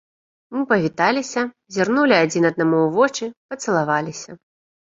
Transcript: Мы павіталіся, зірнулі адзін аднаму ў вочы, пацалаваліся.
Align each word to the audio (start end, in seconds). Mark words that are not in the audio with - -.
Мы 0.55 0.61
павіталіся, 0.71 1.43
зірнулі 1.77 2.15
адзін 2.23 2.49
аднаму 2.51 2.77
ў 2.87 2.97
вочы, 2.97 3.25
пацалаваліся. 3.53 4.31